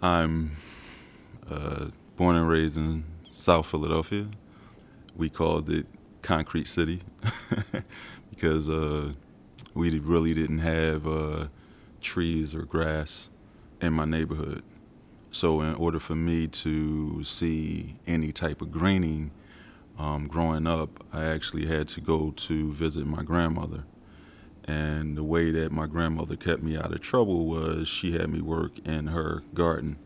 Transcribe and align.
I'm 0.00 0.52
uh, 1.50 1.86
born 2.16 2.36
and 2.36 2.48
raised 2.48 2.76
in 2.76 3.04
South 3.32 3.66
Philadelphia. 3.66 4.28
We 5.16 5.28
called 5.28 5.68
it 5.70 5.86
Concrete 6.22 6.68
City 6.68 7.00
because 8.30 8.68
uh, 8.68 9.12
we 9.74 9.98
really 9.98 10.34
didn't 10.34 10.60
have 10.60 11.06
uh, 11.06 11.46
trees 12.00 12.54
or 12.54 12.62
grass 12.62 13.30
in 13.80 13.92
my 13.92 14.04
neighborhood. 14.04 14.62
So, 15.32 15.60
in 15.60 15.74
order 15.74 15.98
for 15.98 16.14
me 16.14 16.46
to 16.46 17.22
see 17.24 17.96
any 18.06 18.32
type 18.32 18.62
of 18.62 18.70
greening 18.70 19.32
um, 19.98 20.28
growing 20.28 20.66
up, 20.66 21.04
I 21.12 21.24
actually 21.24 21.66
had 21.66 21.88
to 21.88 22.00
go 22.00 22.30
to 22.36 22.72
visit 22.72 23.04
my 23.04 23.22
grandmother. 23.22 23.84
And 24.68 25.16
the 25.16 25.24
way 25.24 25.50
that 25.50 25.72
my 25.72 25.86
grandmother 25.86 26.36
kept 26.36 26.62
me 26.62 26.76
out 26.76 26.92
of 26.92 27.00
trouble 27.00 27.46
was 27.46 27.88
she 27.88 28.12
had 28.12 28.28
me 28.28 28.42
work 28.42 28.78
in 28.86 29.06
her 29.06 29.42
garden. 29.54 29.96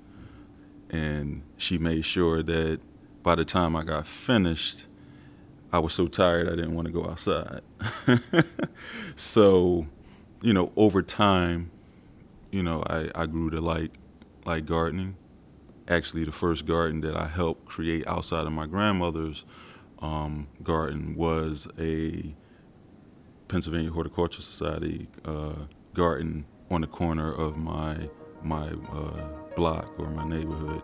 And 0.89 1.43
she 1.57 1.79
made 1.79 2.05
sure 2.05 2.45
that 2.45 2.79
by 3.25 3.35
the 3.35 3.45
time 3.45 3.75
I 3.75 3.83
got 3.83 4.07
finished, 4.07 4.87
I 5.73 5.81
was 5.81 5.93
so 5.95 6.07
tired 6.07 6.47
I 6.47 6.55
didn't 6.55 6.77
want 6.77 6.87
to 6.87 6.93
go 6.93 7.05
outside. 7.07 7.63
so, 9.17 9.89
you 10.43 10.53
know, 10.53 10.71
over 10.77 11.03
time, 11.03 11.73
you 12.53 12.63
know, 12.63 12.85
I, 12.87 13.11
I 13.17 13.27
grew 13.27 13.51
to 13.51 13.61
like 13.61 13.91
like 14.45 14.65
gardening. 14.65 15.17
Actually, 15.89 16.23
the 16.23 16.33
first 16.33 16.67
garden 16.67 17.01
that 17.01 17.17
I 17.17 17.27
helped 17.27 17.65
create 17.65 18.07
outside 18.07 18.47
of 18.47 18.53
my 18.53 18.67
grandmother's 18.67 19.45
um, 19.99 20.47
garden 20.63 21.17
was 21.17 21.67
a 21.81 22.37
Pennsylvania 23.53 23.91
Horticultural 23.91 24.43
Society 24.43 25.07
uh, 25.27 25.53
garden 25.93 26.47
on 26.71 26.81
the 26.81 26.87
corner 26.87 27.31
of 27.31 27.59
my 27.59 28.09
my 28.43 28.69
uh, 28.69 29.29
block 29.55 29.93
or 29.99 30.09
my 30.09 30.27
neighborhood. 30.27 30.83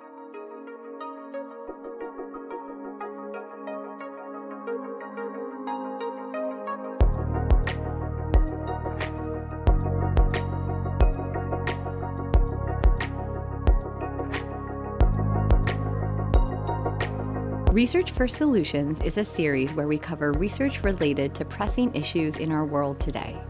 Research 17.79 18.11
for 18.11 18.27
Solutions 18.27 19.01
is 19.03 19.19
a 19.19 19.25
series 19.25 19.73
where 19.73 19.87
we 19.87 19.99
cover 19.99 20.33
research 20.33 20.83
related 20.83 21.33
to 21.37 21.45
pressing 21.45 21.95
issues 21.95 22.39
in 22.39 22.51
our 22.51 22.65
world 22.65 22.99
today. 22.99 23.41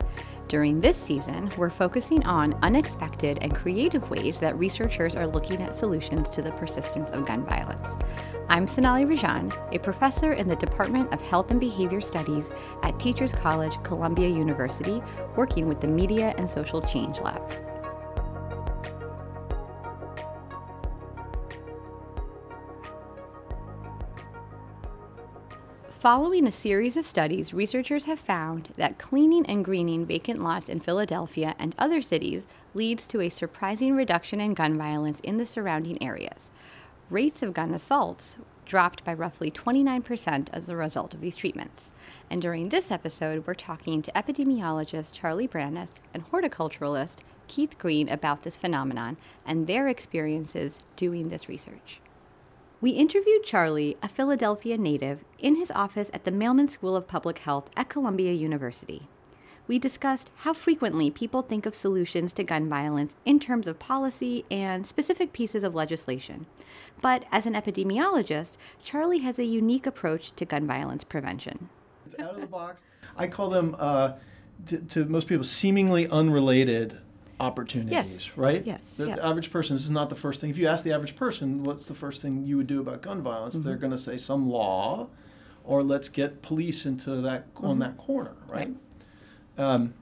During 0.48 0.82
this 0.82 0.98
season, 0.98 1.50
we're 1.56 1.70
focusing 1.70 2.22
on 2.26 2.52
unexpected 2.62 3.38
and 3.40 3.54
creative 3.54 4.10
ways 4.10 4.38
that 4.40 4.58
researchers 4.58 5.14
are 5.14 5.26
looking 5.26 5.62
at 5.62 5.74
solutions 5.74 6.28
to 6.28 6.42
the 6.42 6.50
persistence 6.50 7.08
of 7.08 7.26
gun 7.26 7.46
violence. 7.46 7.92
I'm 8.50 8.66
Sonali 8.66 9.06
Rajan, 9.06 9.50
a 9.74 9.78
professor 9.78 10.34
in 10.34 10.46
the 10.46 10.56
Department 10.56 11.10
of 11.10 11.22
Health 11.22 11.50
and 11.50 11.58
Behavior 11.58 12.02
Studies 12.02 12.50
at 12.82 12.98
Teachers 12.98 13.32
College, 13.32 13.82
Columbia 13.82 14.28
University, 14.28 15.02
working 15.36 15.68
with 15.68 15.80
the 15.80 15.90
Media 15.90 16.34
and 16.36 16.50
Social 16.50 16.82
Change 16.82 17.20
Lab. 17.20 17.67
Following 26.00 26.46
a 26.46 26.52
series 26.52 26.96
of 26.96 27.04
studies, 27.04 27.52
researchers 27.52 28.04
have 28.04 28.20
found 28.20 28.68
that 28.76 28.98
cleaning 28.98 29.44
and 29.46 29.64
greening 29.64 30.06
vacant 30.06 30.40
lots 30.40 30.68
in 30.68 30.78
Philadelphia 30.78 31.56
and 31.58 31.74
other 31.76 32.00
cities 32.00 32.46
leads 32.72 33.04
to 33.08 33.20
a 33.20 33.28
surprising 33.28 33.96
reduction 33.96 34.40
in 34.40 34.54
gun 34.54 34.78
violence 34.78 35.18
in 35.24 35.38
the 35.38 35.44
surrounding 35.44 36.00
areas. 36.00 36.50
Rates 37.10 37.42
of 37.42 37.52
gun 37.52 37.74
assaults 37.74 38.36
dropped 38.64 39.04
by 39.04 39.12
roughly 39.12 39.50
29% 39.50 40.46
as 40.52 40.68
a 40.68 40.76
result 40.76 41.14
of 41.14 41.20
these 41.20 41.36
treatments. 41.36 41.90
And 42.30 42.40
during 42.40 42.68
this 42.68 42.92
episode, 42.92 43.44
we're 43.44 43.54
talking 43.54 44.00
to 44.02 44.12
epidemiologist 44.12 45.12
Charlie 45.12 45.48
Branas 45.48 45.90
and 46.14 46.30
horticulturalist 46.30 47.24
Keith 47.48 47.76
Green 47.76 48.08
about 48.08 48.44
this 48.44 48.56
phenomenon 48.56 49.16
and 49.44 49.66
their 49.66 49.88
experiences 49.88 50.78
doing 50.94 51.28
this 51.28 51.48
research. 51.48 52.00
We 52.80 52.90
interviewed 52.90 53.42
Charlie, 53.42 53.96
a 54.04 54.08
Philadelphia 54.08 54.78
native, 54.78 55.24
in 55.40 55.56
his 55.56 55.72
office 55.72 56.12
at 56.14 56.24
the 56.24 56.30
Mailman 56.30 56.68
School 56.68 56.94
of 56.94 57.08
Public 57.08 57.38
Health 57.38 57.68
at 57.76 57.88
Columbia 57.88 58.32
University. 58.32 59.08
We 59.66 59.80
discussed 59.80 60.30
how 60.36 60.52
frequently 60.52 61.10
people 61.10 61.42
think 61.42 61.66
of 61.66 61.74
solutions 61.74 62.32
to 62.34 62.44
gun 62.44 62.68
violence 62.68 63.16
in 63.24 63.40
terms 63.40 63.66
of 63.66 63.80
policy 63.80 64.44
and 64.48 64.86
specific 64.86 65.32
pieces 65.32 65.64
of 65.64 65.74
legislation. 65.74 66.46
But 67.02 67.24
as 67.32 67.46
an 67.46 67.54
epidemiologist, 67.54 68.52
Charlie 68.84 69.18
has 69.18 69.40
a 69.40 69.44
unique 69.44 69.84
approach 69.84 70.30
to 70.36 70.44
gun 70.44 70.64
violence 70.64 71.02
prevention. 71.02 71.70
It's 72.06 72.14
out 72.20 72.36
of 72.36 72.40
the 72.40 72.46
box. 72.46 72.82
I 73.16 73.26
call 73.26 73.50
them, 73.50 73.74
uh, 73.76 74.12
to, 74.66 74.78
to 74.78 75.04
most 75.04 75.26
people, 75.26 75.42
seemingly 75.42 76.06
unrelated 76.06 77.00
opportunities, 77.40 77.92
Yes. 77.92 78.36
right? 78.36 78.66
Yes, 78.66 78.82
The, 78.96 79.08
yeah. 79.08 79.16
the 79.16 79.24
average 79.26 79.50
person, 79.50 79.76
this 79.76 79.84
is 79.84 79.90
not 79.90 80.08
the 80.10 80.16
first 80.16 80.40
thing. 80.40 80.50
If 80.50 80.58
you 80.58 80.66
ask 80.66 80.82
the 80.84 80.92
average 80.92 81.16
person, 81.16 81.62
what's 81.64 81.86
the 81.86 81.94
first 81.94 82.20
thing 82.22 82.44
you 82.44 82.56
would 82.56 82.66
do 82.66 82.80
about 82.80 83.02
gun 83.02 83.22
violence? 83.22 83.54
They're 83.54 83.74
Mm-hmm. 83.74 83.80
going 83.80 83.90
to 83.92 83.98
say 83.98 84.16
some 84.18 84.48
law, 84.48 85.08
or 85.64 85.82
let's 85.82 86.08
get 86.08 86.42
police 86.42 86.84
into 86.86 87.16
that 87.22 87.46
on 87.56 87.72
Mm-hmm. 87.72 87.80
that 87.80 87.96
corner, 87.96 88.32
right? 88.48 88.74
Um, 89.56 89.94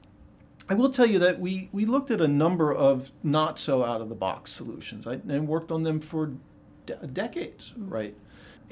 I 0.69 0.75
will 0.75 0.91
tell 0.91 1.07
you 1.07 1.19
that 1.21 1.39
we, 1.39 1.69
we 1.73 1.85
looked 1.87 2.11
at 2.11 2.21
a 2.21 2.29
number 2.29 2.73
of 2.75 3.13
not 3.23 3.59
so 3.59 3.85
out 3.85 4.01
of 4.01 4.09
the 4.09 4.15
box 4.17 4.51
solutions 4.53 5.07
I, 5.07 5.15
and 5.29 5.47
worked 5.47 5.71
on 5.71 5.83
them 5.85 6.01
for 6.01 6.33
de- 6.87 7.07
decades, 7.07 7.73
right? 7.77 8.17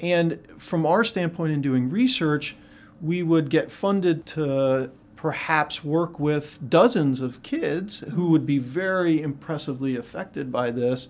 And 0.01 0.39
from 0.57 0.85
our 0.85 1.03
standpoint 1.05 1.53
in 1.53 1.61
doing 1.61 1.89
research, 1.89 2.55
we 3.01 3.23
would 3.23 3.49
get 3.49 3.71
funded 3.71 4.25
to 4.27 4.91
perhaps 5.25 5.83
work 5.83 6.19
with 6.19 6.59
dozens 6.69 7.19
of 7.19 7.41
kids 7.41 8.01
who 8.13 8.29
would 8.29 8.45
be 8.45 8.59
very 8.59 9.23
impressively 9.23 9.95
affected 9.95 10.51
by 10.51 10.69
this, 10.69 11.07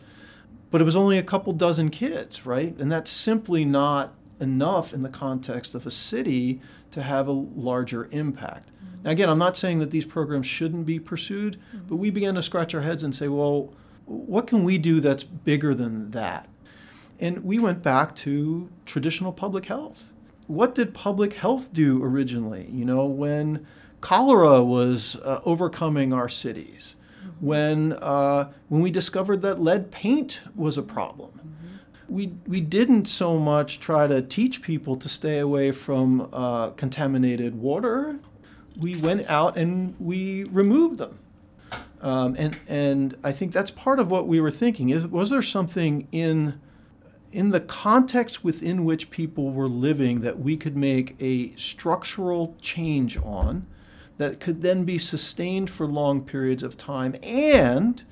but 0.72 0.80
it 0.80 0.86
was 0.86 0.96
only 0.96 1.18
a 1.18 1.22
couple 1.22 1.52
dozen 1.52 1.90
kids, 1.90 2.46
right? 2.46 2.78
And 2.80 2.90
that's 2.90 3.12
simply 3.12 3.66
not 3.66 4.14
enough 4.40 4.94
in 4.94 5.02
the 5.02 5.10
context 5.10 5.76
of 5.76 5.86
a 5.86 5.92
city 5.92 6.62
to 6.92 7.04
have 7.04 7.28
a 7.28 7.34
larger 7.34 8.08
impact. 8.12 8.70
Mm-hmm. 8.70 9.04
Now, 9.04 9.12
again, 9.12 9.30
I'm 9.30 9.38
not 9.38 9.58
saying 9.58 9.80
that 9.80 9.92
these 9.92 10.06
programs 10.06 10.48
shouldn't 10.48 10.86
be 10.86 10.98
pursued, 10.98 11.60
mm-hmm. 11.76 11.88
but 11.90 11.98
we 11.98 12.10
began 12.10 12.36
to 12.36 12.42
scratch 12.42 12.74
our 12.74 12.80
heads 12.80 13.04
and 13.04 13.14
say, 13.14 13.28
well, 13.28 13.74
what 14.06 14.48
can 14.48 14.64
we 14.64 14.78
do 14.78 15.02
that's 15.02 15.26
bigger 15.26 15.76
than 15.76 16.12
that? 16.12 16.48
And 17.20 17.44
we 17.44 17.60
went 17.60 17.84
back 17.84 18.16
to 18.16 18.70
traditional 18.86 19.34
public 19.34 19.66
health. 19.66 20.14
What 20.48 20.74
did 20.74 20.94
public 20.94 21.34
health 21.34 21.74
do 21.74 22.02
originally? 22.02 22.70
You 22.72 22.86
know, 22.86 23.06
when 23.08 23.68
cholera 24.06 24.64
was 24.64 25.16
uh, 25.24 25.42
overcoming 25.46 26.14
our 26.14 26.30
cities, 26.30 26.96
when 27.40 27.94
uh, 27.94 28.52
when 28.70 28.82
we 28.84 28.92
discovered 28.92 29.42
that 29.42 29.60
lead 29.60 29.90
paint 29.90 30.42
was 30.56 30.78
a 30.78 30.84
problem, 30.84 31.32
we 32.08 32.34
we 32.46 32.62
didn't 32.62 33.06
so 33.06 33.40
much 33.40 33.80
try 33.80 34.06
to 34.06 34.22
teach 34.22 34.62
people 34.62 34.96
to 34.96 35.10
stay 35.10 35.40
away 35.40 35.72
from 35.72 36.30
uh, 36.32 36.70
contaminated 36.72 37.56
water. 37.56 38.20
We 38.80 38.96
went 38.96 39.28
out 39.28 39.58
and 39.58 39.96
we 40.00 40.44
removed 40.44 41.00
them. 41.00 41.18
Um, 42.00 42.36
and 42.38 42.60
and 42.68 43.18
I 43.24 43.32
think 43.32 43.54
that's 43.54 43.72
part 43.72 44.00
of 44.00 44.12
what 44.12 44.28
we 44.28 44.40
were 44.40 44.52
thinking 44.52 44.92
is 44.92 45.08
was 45.08 45.32
there 45.32 45.42
something 45.42 46.08
in 46.12 46.62
in 47.32 47.50
the 47.50 47.60
context 47.60 48.44
within 48.44 48.86
which 48.86 49.10
people 49.10 49.50
were 49.50 49.68
living 49.68 50.22
that 50.22 50.38
we 50.40 50.58
could 50.58 50.78
make 50.78 51.16
a 51.20 51.56
structural 51.56 52.56
change 52.62 53.18
on 53.18 53.66
that 54.18 54.40
could 54.40 54.62
then 54.62 54.84
be 54.84 54.98
sustained 54.98 55.70
for 55.70 55.86
long 55.86 56.22
periods 56.22 56.64
of 56.64 56.78
time 56.78 57.16
and 57.24 58.04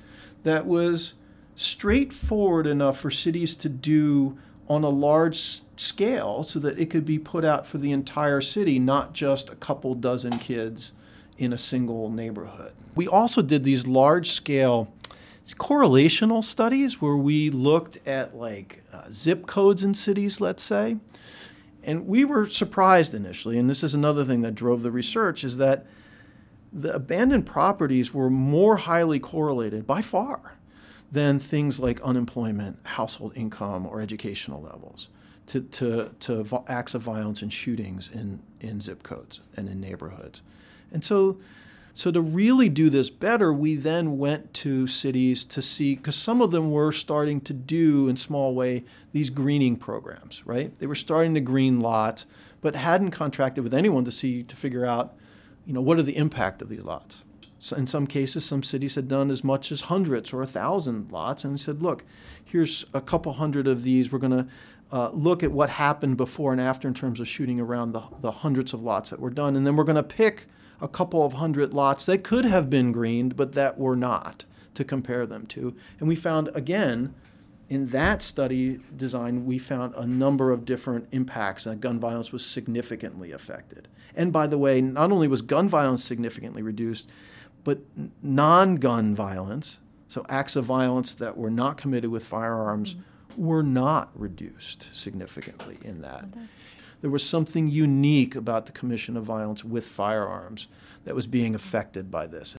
that 0.42 0.66
was 0.66 1.14
straightforward 1.56 2.66
enough 2.66 2.98
for 2.98 3.10
cities 3.10 3.54
to 3.54 3.68
do 3.68 4.36
on 4.68 4.82
a 4.82 4.88
large 4.88 5.62
scale 5.76 6.42
so 6.42 6.58
that 6.58 6.78
it 6.78 6.90
could 6.90 7.04
be 7.04 7.18
put 7.18 7.44
out 7.44 7.66
for 7.66 7.78
the 7.78 7.92
entire 7.92 8.40
city, 8.40 8.78
not 8.78 9.12
just 9.12 9.50
a 9.50 9.56
couple 9.56 9.94
dozen 9.94 10.38
kids 10.38 10.92
in 11.38 11.52
a 11.52 11.58
single 11.58 12.10
neighborhood. 12.10 12.72
We 12.94 13.06
also 13.06 13.42
did 13.42 13.64
these 13.64 13.86
large 13.86 14.30
scale 14.30 14.92
correlational 15.52 16.42
studies 16.42 17.02
where 17.02 17.16
we 17.16 17.50
looked 17.50 17.98
at 18.06 18.34
like 18.34 18.82
uh, 18.92 19.02
zip 19.10 19.46
codes 19.46 19.84
in 19.84 19.92
cities, 19.92 20.40
let's 20.40 20.62
say. 20.62 20.96
And 21.82 22.06
we 22.06 22.24
were 22.24 22.48
surprised 22.48 23.12
initially, 23.12 23.58
and 23.58 23.68
this 23.68 23.82
is 23.82 23.94
another 23.94 24.24
thing 24.24 24.40
that 24.40 24.54
drove 24.54 24.82
the 24.82 24.90
research, 24.90 25.44
is 25.44 25.58
that 25.58 25.84
the 26.74 26.92
abandoned 26.94 27.46
properties 27.46 28.12
were 28.12 28.28
more 28.28 28.78
highly 28.78 29.20
correlated 29.20 29.86
by 29.86 30.02
far 30.02 30.58
than 31.12 31.38
things 31.38 31.78
like 31.78 32.00
unemployment, 32.00 32.78
household 32.84 33.32
income, 33.36 33.86
or 33.86 34.00
educational 34.00 34.60
levels 34.60 35.08
to, 35.46 35.60
to, 35.60 36.10
to 36.18 36.64
acts 36.66 36.94
of 36.94 37.02
violence 37.02 37.40
and 37.42 37.52
shootings 37.52 38.10
in, 38.12 38.40
in 38.60 38.80
zip 38.80 39.02
codes 39.04 39.40
and 39.56 39.68
in 39.68 39.80
neighborhoods. 39.80 40.42
And 40.92 41.04
so 41.04 41.38
So, 41.96 42.10
to 42.10 42.20
really 42.20 42.68
do 42.68 42.90
this 42.90 43.08
better, 43.08 43.52
we 43.52 43.76
then 43.76 44.18
went 44.18 44.52
to 44.54 44.88
cities 44.88 45.44
to 45.44 45.62
see, 45.62 45.94
because 45.94 46.16
some 46.16 46.42
of 46.42 46.50
them 46.50 46.72
were 46.72 46.90
starting 46.90 47.40
to 47.42 47.52
do 47.52 48.08
in 48.08 48.16
small 48.16 48.52
way 48.52 48.82
these 49.12 49.30
greening 49.30 49.76
programs, 49.76 50.42
right? 50.44 50.76
They 50.80 50.88
were 50.88 50.96
starting 50.96 51.34
to 51.34 51.40
green 51.40 51.80
lots, 51.80 52.26
but 52.60 52.74
hadn't 52.74 53.12
contracted 53.12 53.62
with 53.62 53.72
anyone 53.72 54.04
to 54.06 54.10
see, 54.10 54.42
to 54.42 54.56
figure 54.56 54.84
out, 54.84 55.14
you 55.66 55.72
know, 55.72 55.80
what 55.80 55.98
are 55.98 56.02
the 56.02 56.16
impact 56.16 56.62
of 56.62 56.68
these 56.68 56.82
lots. 56.82 57.22
So 57.58 57.76
in 57.76 57.86
some 57.86 58.06
cases, 58.06 58.44
some 58.44 58.62
cities 58.62 58.94
had 58.94 59.08
done 59.08 59.30
as 59.30 59.42
much 59.42 59.72
as 59.72 59.82
hundreds 59.82 60.34
or 60.34 60.42
a 60.42 60.46
thousand 60.46 61.10
lots 61.10 61.44
and 61.44 61.58
said, 61.58 61.82
look, 61.82 62.04
here's 62.44 62.84
a 62.92 63.00
couple 63.00 63.32
hundred 63.32 63.66
of 63.66 63.84
these. 63.84 64.12
We're 64.12 64.18
going 64.18 64.44
to 64.44 64.46
uh, 64.92 65.10
look 65.10 65.42
at 65.42 65.50
what 65.50 65.70
happened 65.70 66.18
before 66.18 66.52
and 66.52 66.60
after 66.60 66.86
in 66.86 66.92
terms 66.92 67.20
of 67.20 67.28
shooting 67.28 67.58
around 67.58 67.92
the, 67.92 68.02
the 68.20 68.30
hundreds 68.30 68.74
of 68.74 68.82
lots 68.82 69.10
that 69.10 69.20
were 69.20 69.30
done. 69.30 69.56
And 69.56 69.66
then 69.66 69.76
we're 69.76 69.84
going 69.84 69.96
to 69.96 70.02
pick 70.02 70.46
a 70.80 70.88
couple 70.88 71.24
of 71.24 71.34
hundred 71.34 71.72
lots 71.72 72.04
that 72.04 72.22
could 72.22 72.44
have 72.44 72.68
been 72.68 72.92
greened, 72.92 73.34
but 73.34 73.54
that 73.54 73.78
were 73.78 73.96
not 73.96 74.44
to 74.74 74.84
compare 74.84 75.24
them 75.24 75.46
to. 75.46 75.74
And 75.98 76.08
we 76.08 76.16
found, 76.16 76.50
again, 76.54 77.14
in 77.74 77.86
that 77.88 78.22
study 78.22 78.78
design, 78.96 79.46
we 79.46 79.58
found 79.58 79.94
a 79.96 80.06
number 80.06 80.52
of 80.52 80.64
different 80.64 81.08
impacts, 81.10 81.66
and 81.66 81.80
gun 81.80 81.98
violence 81.98 82.30
was 82.30 82.46
significantly 82.46 83.32
affected. 83.32 83.88
And 84.14 84.32
by 84.32 84.46
the 84.46 84.58
way, 84.58 84.80
not 84.80 85.10
only 85.10 85.26
was 85.26 85.42
gun 85.42 85.68
violence 85.68 86.04
significantly 86.04 86.62
reduced, 86.62 87.10
but 87.64 87.80
non 88.22 88.76
gun 88.76 89.14
violence, 89.14 89.80
so 90.08 90.24
acts 90.28 90.54
of 90.54 90.64
violence 90.64 91.14
that 91.14 91.36
were 91.36 91.50
not 91.50 91.76
committed 91.76 92.10
with 92.10 92.24
firearms, 92.24 92.94
mm-hmm. 92.94 93.44
were 93.44 93.64
not 93.64 94.10
reduced 94.14 94.94
significantly 94.94 95.78
in 95.82 96.00
that. 96.02 96.26
Okay 96.32 96.46
there 97.00 97.10
was 97.10 97.22
something 97.22 97.68
unique 97.68 98.34
about 98.34 98.64
the 98.64 98.72
commission 98.72 99.14
of 99.14 99.24
violence 99.24 99.62
with 99.62 99.84
firearms 99.84 100.68
that 101.04 101.14
was 101.14 101.26
being 101.26 101.54
affected 101.54 102.10
by 102.10 102.26
this. 102.26 102.56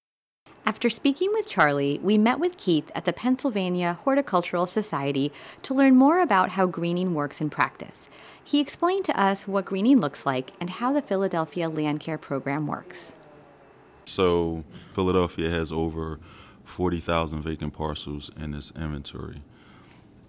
After 0.67 0.89
speaking 0.89 1.31
with 1.31 1.47
Charlie, 1.47 1.99
we 2.01 2.17
met 2.17 2.39
with 2.39 2.57
Keith 2.57 2.89
at 2.95 3.05
the 3.05 3.13
Pennsylvania 3.13 3.99
Horticultural 4.03 4.65
Society 4.65 5.31
to 5.61 5.75
learn 5.75 5.95
more 5.95 6.19
about 6.19 6.49
how 6.49 6.65
greening 6.65 7.13
works 7.13 7.39
in 7.39 7.51
practice. 7.51 8.09
He 8.43 8.59
explained 8.59 9.05
to 9.05 9.19
us 9.19 9.47
what 9.47 9.65
greening 9.65 9.99
looks 9.99 10.25
like 10.25 10.53
and 10.59 10.71
how 10.71 10.91
the 10.91 11.03
Philadelphia 11.03 11.69
Land 11.69 11.99
Care 11.99 12.17
Program 12.17 12.65
works. 12.65 13.13
So, 14.05 14.63
Philadelphia 14.93 15.51
has 15.51 15.71
over 15.71 16.19
40,000 16.63 17.43
vacant 17.43 17.73
parcels 17.73 18.31
in 18.35 18.55
its 18.55 18.71
inventory. 18.75 19.43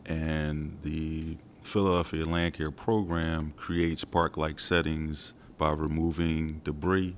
And 0.05 0.77
the 0.83 1.38
Philadelphia 1.62 2.27
Land 2.27 2.53
Care 2.55 2.71
Program 2.71 3.55
creates 3.56 4.05
park 4.05 4.37
like 4.37 4.61
settings 4.61 5.33
by 5.56 5.71
removing 5.71 6.61
debris, 6.62 7.17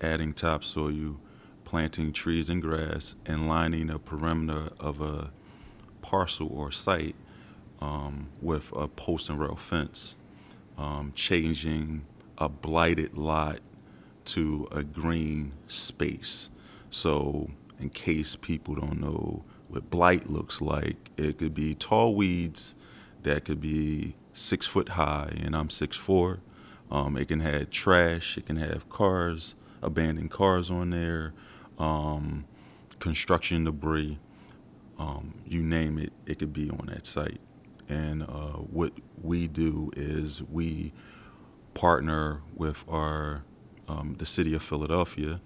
adding 0.00 0.32
topsoil, 0.32 1.16
planting 1.72 2.12
trees 2.12 2.50
and 2.50 2.60
grass, 2.60 3.14
and 3.24 3.48
lining 3.48 3.88
a 3.88 3.98
perimeter 3.98 4.68
of 4.78 5.00
a 5.00 5.30
parcel 6.02 6.46
or 6.52 6.70
site 6.70 7.16
um, 7.80 8.28
with 8.42 8.70
a 8.76 8.86
post 8.86 9.30
and 9.30 9.40
rail 9.40 9.56
fence, 9.56 10.14
um, 10.76 11.10
changing 11.14 12.04
a 12.36 12.46
blighted 12.46 13.16
lot 13.16 13.58
to 14.22 14.68
a 14.70 14.82
green 14.82 15.54
space. 15.66 16.50
So, 16.90 17.48
in 17.80 17.88
case 17.88 18.36
people 18.36 18.74
don't 18.74 19.00
know 19.00 19.42
what 19.68 19.88
blight 19.88 20.28
looks 20.28 20.60
like, 20.60 21.10
it 21.16 21.38
could 21.38 21.54
be 21.54 21.74
tall 21.74 22.14
weeds 22.14 22.74
that 23.22 23.46
could 23.46 23.62
be 23.62 24.14
six 24.34 24.66
foot 24.66 24.90
high, 24.90 25.38
and 25.42 25.56
I'm 25.56 25.70
six 25.70 25.96
four. 25.96 26.40
Um, 26.90 27.16
it 27.16 27.28
can 27.28 27.40
have 27.40 27.70
trash. 27.70 28.36
It 28.36 28.44
can 28.44 28.56
have 28.56 28.90
cars, 28.90 29.54
abandoned 29.80 30.30
cars 30.30 30.70
on 30.70 30.90
there, 30.90 31.32
um, 31.82 32.44
construction 33.00 33.64
debris. 33.64 34.18
Um, 34.98 35.34
you 35.46 35.62
name 35.62 35.98
it, 35.98 36.12
it 36.26 36.38
could 36.38 36.52
be 36.52 36.70
on 36.70 36.86
that 36.86 37.06
site. 37.06 37.40
And 37.88 38.22
uh, 38.22 38.58
what 38.70 38.92
we 39.20 39.48
do 39.48 39.90
is 39.96 40.42
we 40.42 40.92
partner 41.74 42.42
with 42.54 42.84
our 42.88 43.42
um, 43.88 44.14
the 44.18 44.26
city 44.26 44.54
of 44.54 44.62
Philadelphia 44.62 45.40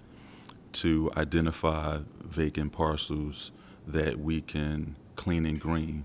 to 0.72 1.10
identify 1.16 2.00
vacant 2.22 2.72
parcels 2.72 3.50
that 3.86 4.20
we 4.20 4.42
can 4.42 4.96
clean 5.16 5.46
and 5.46 5.58
green 5.58 6.04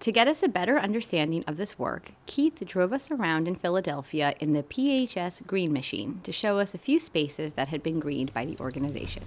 to 0.00 0.12
get 0.12 0.28
us 0.28 0.42
a 0.42 0.48
better 0.48 0.78
understanding 0.78 1.42
of 1.46 1.56
this 1.56 1.78
work, 1.78 2.12
Keith 2.26 2.62
drove 2.66 2.92
us 2.92 3.10
around 3.10 3.48
in 3.48 3.56
Philadelphia 3.56 4.34
in 4.40 4.52
the 4.52 4.62
PHS 4.62 5.46
Green 5.46 5.72
Machine 5.72 6.20
to 6.22 6.32
show 6.32 6.58
us 6.58 6.74
a 6.74 6.78
few 6.78 7.00
spaces 7.00 7.54
that 7.54 7.68
had 7.68 7.82
been 7.82 7.98
greened 7.98 8.32
by 8.34 8.44
the 8.44 8.58
organization. 8.58 9.22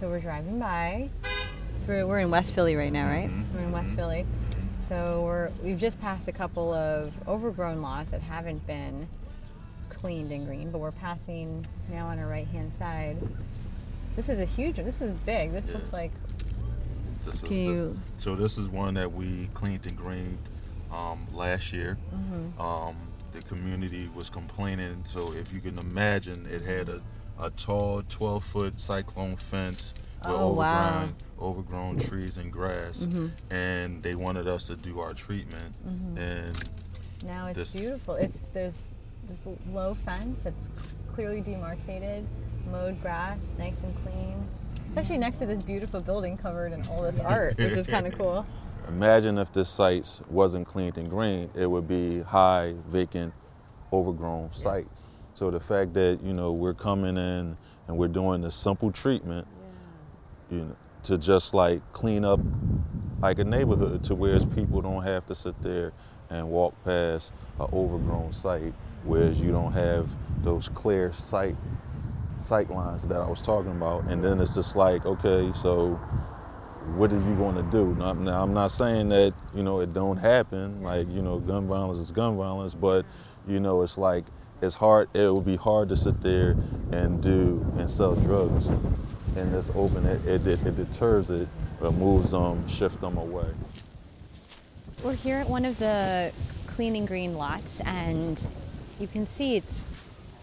So 0.00 0.08
we're 0.08 0.20
driving 0.20 0.58
by 0.58 1.10
through, 1.84 2.06
we're 2.06 2.20
in 2.20 2.30
West 2.30 2.54
Philly 2.54 2.74
right 2.74 2.90
now, 2.90 3.06
right? 3.06 3.28
Mm-hmm. 3.28 3.54
We're 3.54 3.64
in 3.64 3.70
West 3.70 3.88
mm-hmm. 3.88 3.96
Philly. 3.96 4.26
So 4.88 5.24
we're, 5.26 5.50
we've 5.62 5.78
just 5.78 6.00
passed 6.00 6.26
a 6.26 6.32
couple 6.32 6.72
of 6.72 7.12
overgrown 7.28 7.82
lots 7.82 8.12
that 8.12 8.22
haven't 8.22 8.66
been 8.66 9.06
cleaned 9.90 10.32
and 10.32 10.46
green, 10.46 10.70
but 10.70 10.78
we're 10.78 10.90
passing 10.90 11.66
now 11.90 12.06
on 12.06 12.18
our 12.18 12.26
right 12.26 12.46
hand 12.46 12.72
side. 12.72 13.18
This 14.16 14.30
is 14.30 14.38
a 14.38 14.46
huge 14.46 14.78
one. 14.78 14.86
This 14.86 15.02
is 15.02 15.10
big. 15.26 15.50
This 15.50 15.66
yeah. 15.66 15.74
looks 15.74 15.92
like 15.92 16.12
this 17.26 17.42
Can 17.42 17.52
you... 17.52 18.00
The, 18.16 18.22
so 18.22 18.34
this 18.36 18.56
is 18.56 18.68
one 18.68 18.94
that 18.94 19.12
we 19.12 19.50
cleaned 19.52 19.86
and 19.86 19.98
greened 19.98 20.38
um, 20.90 21.26
last 21.34 21.74
year. 21.74 21.98
Mm-hmm. 22.14 22.58
Um, 22.58 22.96
the 23.32 23.42
community 23.42 24.08
was 24.14 24.30
complaining. 24.30 25.04
So 25.06 25.34
if 25.34 25.52
you 25.52 25.60
can 25.60 25.78
imagine, 25.78 26.46
it 26.50 26.62
had 26.62 26.88
a, 26.88 27.02
a 27.40 27.50
tall 27.50 28.02
12 28.08 28.44
foot 28.44 28.80
cyclone 28.80 29.36
fence 29.36 29.94
with 30.22 30.30
oh, 30.30 30.50
overgrown, 30.50 30.56
wow. 30.56 31.08
overgrown 31.40 31.98
trees 31.98 32.38
and 32.38 32.52
grass. 32.52 33.00
Mm-hmm. 33.00 33.28
And 33.52 34.02
they 34.02 34.14
wanted 34.14 34.46
us 34.46 34.66
to 34.66 34.76
do 34.76 35.00
our 35.00 35.14
treatment. 35.14 35.74
Mm-hmm. 35.86 36.18
And 36.18 36.70
now 37.24 37.46
it's 37.48 37.58
this, 37.58 37.72
beautiful. 37.72 38.14
It's 38.14 38.40
there's 38.52 38.74
this 39.28 39.38
low 39.72 39.94
fence 39.94 40.42
that's 40.42 40.70
clearly 41.14 41.40
demarcated, 41.40 42.26
mowed 42.70 43.00
grass, 43.00 43.46
nice 43.58 43.82
and 43.82 43.94
clean 44.04 44.46
especially 44.90 45.18
next 45.18 45.38
to 45.38 45.46
this 45.46 45.62
beautiful 45.62 46.00
building 46.00 46.36
covered 46.36 46.72
in 46.72 46.84
all 46.88 47.02
this 47.02 47.18
art, 47.24 47.56
which 47.58 47.72
is 47.72 47.86
kind 47.86 48.06
of 48.06 48.16
cool. 48.18 48.44
Imagine 48.88 49.38
if 49.38 49.52
this 49.52 49.68
site 49.68 50.20
wasn't 50.28 50.66
cleaned 50.66 50.98
and 50.98 51.08
green, 51.08 51.48
it 51.54 51.66
would 51.66 51.86
be 51.86 52.20
high, 52.20 52.74
vacant, 52.88 53.32
overgrown 53.92 54.50
yeah. 54.52 54.62
sites. 54.62 55.02
So 55.40 55.50
the 55.50 55.58
fact 55.58 55.94
that 55.94 56.18
you 56.22 56.34
know 56.34 56.52
we're 56.52 56.74
coming 56.74 57.16
in 57.16 57.56
and 57.88 57.96
we're 57.96 58.08
doing 58.08 58.42
this 58.42 58.54
simple 58.54 58.92
treatment, 58.92 59.48
yeah. 60.50 60.58
you 60.58 60.64
know, 60.66 60.76
to 61.04 61.16
just 61.16 61.54
like 61.54 61.80
clean 61.94 62.26
up 62.26 62.40
like 63.22 63.38
a 63.38 63.44
neighborhood 63.44 64.04
to 64.04 64.14
where 64.14 64.38
people 64.40 64.82
don't 64.82 65.02
have 65.02 65.24
to 65.28 65.34
sit 65.34 65.54
there 65.62 65.94
and 66.28 66.46
walk 66.46 66.74
past 66.84 67.32
an 67.58 67.68
overgrown 67.72 68.34
site, 68.34 68.74
whereas 69.04 69.40
you 69.40 69.50
don't 69.50 69.72
have 69.72 70.10
those 70.42 70.68
clear 70.68 71.10
sight 71.14 71.56
sight 72.38 72.70
lines 72.70 73.00
that 73.08 73.22
I 73.22 73.26
was 73.26 73.40
talking 73.40 73.70
about. 73.70 74.04
And 74.10 74.22
then 74.22 74.40
it's 74.40 74.54
just 74.54 74.76
like, 74.76 75.06
okay, 75.06 75.50
so 75.54 75.94
what 76.96 77.14
are 77.14 77.16
you 77.18 77.34
going 77.36 77.56
to 77.56 77.62
do? 77.70 77.94
Now, 77.94 78.42
I'm 78.42 78.52
not 78.52 78.72
saying 78.72 79.08
that, 79.08 79.32
you 79.54 79.62
know, 79.62 79.80
it 79.80 79.94
don't 79.94 80.18
happen. 80.18 80.82
Like, 80.82 81.08
you 81.08 81.22
know, 81.22 81.38
gun 81.38 81.66
violence 81.66 81.98
is 81.98 82.10
gun 82.10 82.36
violence, 82.36 82.74
but, 82.74 83.06
you 83.48 83.58
know, 83.58 83.80
it's 83.80 83.96
like, 83.96 84.26
it's 84.62 84.76
hard, 84.76 85.08
it 85.14 85.32
would 85.32 85.46
be 85.46 85.56
hard 85.56 85.88
to 85.88 85.96
sit 85.96 86.20
there 86.22 86.56
and 86.92 87.22
do 87.22 87.64
and 87.78 87.90
sell 87.90 88.14
drugs 88.14 88.66
and 89.36 89.52
just 89.52 89.74
open 89.74 90.06
it. 90.06 90.24
It, 90.26 90.46
it, 90.46 90.66
it 90.66 90.76
deters 90.76 91.30
it, 91.30 91.48
it 91.82 91.90
moves 91.92 92.32
them, 92.32 92.66
shift 92.68 93.00
them 93.00 93.16
away. 93.16 93.46
We're 95.02 95.14
here 95.14 95.38
at 95.38 95.48
one 95.48 95.64
of 95.64 95.78
the 95.78 96.32
cleaning 96.66 97.06
green 97.06 97.36
lots, 97.36 97.80
and 97.80 98.42
you 98.98 99.06
can 99.06 99.26
see 99.26 99.56
it's 99.56 99.80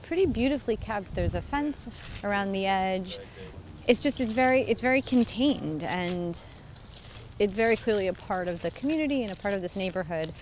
pretty 0.02 0.26
beautifully 0.26 0.78
kept. 0.78 1.14
There's 1.14 1.36
a 1.36 1.42
fence 1.42 2.22
around 2.24 2.54
the 2.54 2.66
edge. 2.66 3.20
It's 3.88 4.00
just 4.00 4.20
it's 4.20 4.32
very 4.32 4.62
it's 4.62 4.82
very 4.82 5.02
contained 5.02 5.84
and 5.84 6.42
it's 7.40 7.54
very 7.54 7.76
clearly 7.76 8.08
a 8.08 8.14
part 8.14 8.48
of 8.48 8.62
the 8.62 8.72
community 8.72 9.24
and 9.24 9.32
a 9.32 9.36
part 9.36 9.54
of 9.54 9.62
this 9.62 9.76
neighborhood 9.76 10.34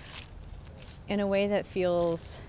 in 1.08 1.20
a 1.20 1.27
way 1.27 1.48
that 1.48 1.65
feels 1.65 2.41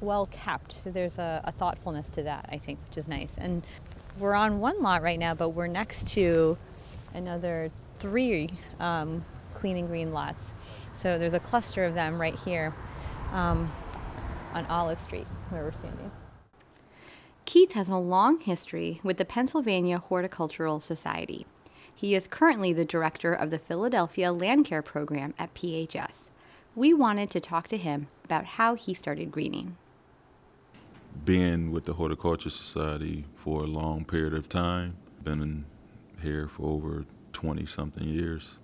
well 0.00 0.26
kept. 0.26 0.84
So 0.84 0.90
there's 0.90 1.18
a, 1.18 1.40
a 1.44 1.52
thoughtfulness 1.52 2.08
to 2.10 2.22
that, 2.22 2.48
I 2.50 2.58
think, 2.58 2.78
which 2.88 2.98
is 2.98 3.08
nice. 3.08 3.36
And 3.38 3.62
we're 4.18 4.34
on 4.34 4.60
one 4.60 4.82
lot 4.82 5.02
right 5.02 5.18
now, 5.18 5.34
but 5.34 5.50
we're 5.50 5.66
next 5.66 6.08
to 6.08 6.56
another 7.14 7.70
three 7.98 8.50
um, 8.80 9.24
clean 9.54 9.76
and 9.76 9.88
green 9.88 10.12
lots. 10.12 10.52
So 10.92 11.18
there's 11.18 11.34
a 11.34 11.40
cluster 11.40 11.84
of 11.84 11.94
them 11.94 12.20
right 12.20 12.36
here 12.36 12.74
um, 13.32 13.70
on 14.52 14.66
Olive 14.66 15.00
Street, 15.00 15.26
where 15.50 15.64
we're 15.64 15.72
standing. 15.72 16.10
Keith 17.44 17.72
has 17.72 17.88
a 17.88 17.96
long 17.96 18.40
history 18.40 19.00
with 19.02 19.16
the 19.18 19.24
Pennsylvania 19.24 19.98
Horticultural 19.98 20.80
Society. 20.80 21.46
He 21.94 22.14
is 22.14 22.26
currently 22.26 22.72
the 22.72 22.84
director 22.84 23.32
of 23.32 23.50
the 23.50 23.58
Philadelphia 23.58 24.32
Land 24.32 24.66
Care 24.66 24.82
Program 24.82 25.34
at 25.38 25.54
PHS. 25.54 26.30
We 26.74 26.92
wanted 26.92 27.30
to 27.30 27.40
talk 27.40 27.68
to 27.68 27.76
him 27.76 28.08
about 28.24 28.44
how 28.44 28.74
he 28.74 28.94
started 28.94 29.30
greening. 29.30 29.76
Being 31.22 31.70
with 31.70 31.84
the 31.84 31.94
Horticulture 31.94 32.50
Society 32.50 33.24
for 33.36 33.62
a 33.62 33.66
long 33.66 34.04
period 34.04 34.34
of 34.34 34.48
time, 34.48 34.96
been 35.22 35.40
in 35.40 35.64
here 36.20 36.48
for 36.48 36.68
over 36.68 37.04
20 37.32 37.66
something 37.66 38.08
years. 38.08 38.56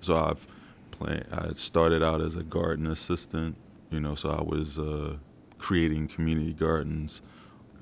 So 0.00 0.16
I've 0.16 0.46
played, 0.90 1.24
I 1.32 1.52
started 1.54 2.02
out 2.02 2.20
as 2.20 2.36
a 2.36 2.42
garden 2.42 2.86
assistant, 2.86 3.56
you 3.90 4.00
know, 4.00 4.14
so 4.14 4.30
I 4.30 4.42
was 4.42 4.78
uh, 4.78 5.16
creating 5.58 6.08
community 6.08 6.52
gardens. 6.52 7.22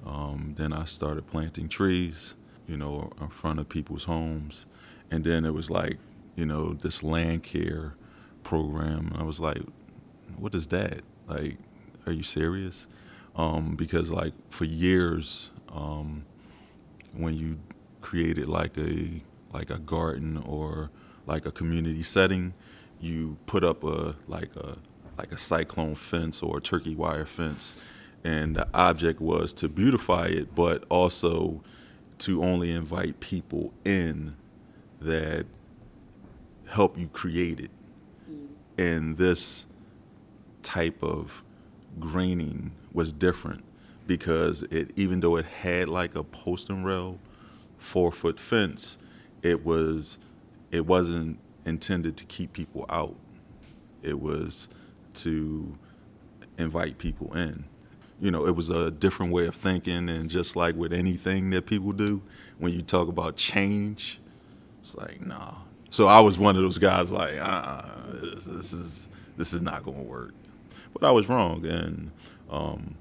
Um, 0.04 0.54
then 0.56 0.72
I 0.72 0.84
started 0.84 1.26
planting 1.26 1.68
trees, 1.68 2.34
you 2.68 2.76
know, 2.76 3.10
in 3.20 3.28
front 3.28 3.58
of 3.58 3.68
people's 3.68 4.04
homes. 4.04 4.66
And 5.10 5.24
then 5.24 5.44
it 5.44 5.54
was 5.54 5.70
like, 5.70 5.98
you 6.36 6.46
know, 6.46 6.74
this 6.74 7.02
land 7.02 7.42
care 7.42 7.94
program. 8.42 9.14
I 9.18 9.22
was 9.22 9.40
like, 9.40 9.62
what 10.36 10.54
is 10.54 10.66
that? 10.68 11.02
Like, 11.26 11.56
are 12.06 12.12
you 12.12 12.22
serious? 12.22 12.86
Um, 13.36 13.76
because 13.76 14.10
like 14.10 14.32
for 14.50 14.64
years, 14.64 15.50
um, 15.68 16.24
when 17.14 17.34
you 17.34 17.58
created 18.00 18.48
like 18.48 18.76
a 18.76 19.22
like 19.52 19.70
a 19.70 19.78
garden 19.78 20.36
or 20.38 20.90
like 21.26 21.46
a 21.46 21.50
community 21.50 22.02
setting, 22.02 22.54
you 23.00 23.36
put 23.46 23.64
up 23.64 23.84
a 23.84 24.16
like 24.26 24.54
a 24.56 24.78
like 25.16 25.32
a 25.32 25.38
cyclone 25.38 25.94
fence 25.94 26.42
or 26.42 26.58
a 26.58 26.60
turkey 26.60 26.94
wire 26.94 27.26
fence, 27.26 27.74
and 28.24 28.56
the 28.56 28.66
object 28.74 29.20
was 29.20 29.52
to 29.54 29.68
beautify 29.68 30.26
it, 30.26 30.54
but 30.54 30.84
also 30.88 31.62
to 32.18 32.42
only 32.42 32.70
invite 32.70 33.20
people 33.20 33.72
in 33.84 34.34
that 35.00 35.46
help 36.68 36.98
you 36.98 37.08
create 37.08 37.60
it. 37.60 37.70
Mm. 38.30 38.46
And 38.78 39.16
this 39.16 39.66
type 40.62 41.02
of 41.02 41.42
greening 41.98 42.72
was 42.92 43.12
different 43.12 43.64
because 44.06 44.62
it 44.64 44.90
even 44.96 45.20
though 45.20 45.36
it 45.36 45.44
had 45.44 45.88
like 45.88 46.14
a 46.14 46.24
post 46.24 46.68
and 46.68 46.84
rail 46.84 47.18
four 47.78 48.12
foot 48.12 48.38
fence, 48.38 48.98
it 49.42 49.64
was 49.64 50.18
it 50.70 50.86
wasn't 50.86 51.38
intended 51.64 52.16
to 52.16 52.24
keep 52.24 52.52
people 52.52 52.86
out. 52.88 53.16
It 54.02 54.20
was 54.20 54.68
to 55.14 55.76
invite 56.58 56.98
people 56.98 57.36
in. 57.36 57.64
You 58.20 58.30
know, 58.30 58.46
it 58.46 58.54
was 58.54 58.68
a 58.68 58.90
different 58.90 59.32
way 59.32 59.46
of 59.46 59.54
thinking, 59.54 60.08
and 60.08 60.28
just 60.28 60.54
like 60.54 60.76
with 60.76 60.92
anything 60.92 61.50
that 61.50 61.66
people 61.66 61.92
do, 61.92 62.20
when 62.58 62.72
you 62.72 62.82
talk 62.82 63.08
about 63.08 63.36
change, 63.36 64.20
it's 64.82 64.94
like 64.94 65.24
nah. 65.24 65.54
So 65.90 66.06
I 66.06 66.20
was 66.20 66.38
one 66.38 66.54
of 66.56 66.62
those 66.62 66.78
guys 66.78 67.10
like, 67.10 67.36
uh, 67.40 67.82
this 68.12 68.72
is 68.72 69.08
this 69.36 69.52
is 69.52 69.62
not 69.62 69.84
going 69.84 69.98
to 69.98 70.02
work. 70.02 70.34
But 70.92 71.04
I 71.04 71.10
was 71.10 71.28
wrong, 71.28 71.64
and 71.64 72.10
um, 72.50 72.96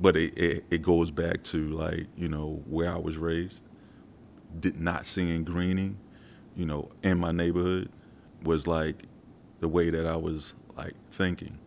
but 0.00 0.16
it, 0.16 0.36
it, 0.36 0.64
it 0.70 0.82
goes 0.82 1.10
back 1.10 1.42
to 1.44 1.68
like 1.70 2.06
you 2.16 2.28
know 2.28 2.62
where 2.66 2.90
I 2.90 2.98
was 2.98 3.16
raised. 3.16 3.64
Did 4.58 4.80
not 4.80 5.06
seeing 5.06 5.44
greening, 5.44 5.96
you 6.56 6.66
know, 6.66 6.90
in 7.02 7.18
my 7.18 7.30
neighborhood 7.30 7.90
was 8.42 8.66
like 8.66 9.04
the 9.60 9.68
way 9.68 9.90
that 9.90 10.06
I 10.06 10.16
was 10.16 10.54
like 10.76 10.94
thinking. 11.12 11.58